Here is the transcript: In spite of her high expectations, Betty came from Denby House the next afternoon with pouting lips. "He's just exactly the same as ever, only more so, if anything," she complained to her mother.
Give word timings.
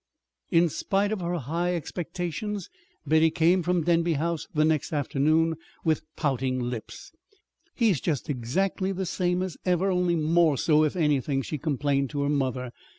In 0.49 0.67
spite 0.67 1.11
of 1.11 1.21
her 1.21 1.35
high 1.37 1.75
expectations, 1.75 2.71
Betty 3.05 3.29
came 3.29 3.61
from 3.61 3.83
Denby 3.83 4.13
House 4.13 4.47
the 4.51 4.65
next 4.65 4.91
afternoon 4.93 5.57
with 5.85 6.01
pouting 6.15 6.59
lips. 6.59 7.11
"He's 7.75 8.01
just 8.01 8.27
exactly 8.27 8.91
the 8.91 9.05
same 9.05 9.43
as 9.43 9.57
ever, 9.63 9.91
only 9.91 10.15
more 10.15 10.57
so, 10.57 10.83
if 10.83 10.95
anything," 10.95 11.43
she 11.43 11.59
complained 11.59 12.09
to 12.09 12.23
her 12.23 12.29
mother. 12.29 12.71